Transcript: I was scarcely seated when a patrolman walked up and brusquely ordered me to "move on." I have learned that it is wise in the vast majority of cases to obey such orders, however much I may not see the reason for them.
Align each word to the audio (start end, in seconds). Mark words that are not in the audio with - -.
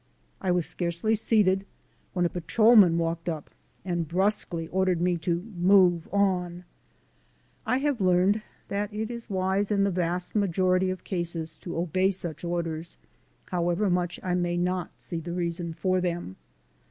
I 0.41 0.49
was 0.49 0.65
scarcely 0.65 1.13
seated 1.13 1.63
when 2.13 2.25
a 2.25 2.29
patrolman 2.29 2.97
walked 2.97 3.29
up 3.29 3.51
and 3.85 4.07
brusquely 4.07 4.67
ordered 4.69 4.99
me 4.99 5.15
to 5.17 5.43
"move 5.55 6.09
on." 6.11 6.63
I 7.67 7.77
have 7.77 8.01
learned 8.01 8.41
that 8.69 8.91
it 8.91 9.11
is 9.11 9.29
wise 9.29 9.69
in 9.69 9.83
the 9.83 9.91
vast 9.91 10.33
majority 10.33 10.89
of 10.89 11.03
cases 11.03 11.53
to 11.57 11.77
obey 11.77 12.09
such 12.09 12.43
orders, 12.43 12.97
however 13.51 13.91
much 13.91 14.19
I 14.23 14.33
may 14.33 14.57
not 14.57 14.89
see 14.97 15.19
the 15.19 15.33
reason 15.33 15.71
for 15.75 16.01
them. 16.01 16.35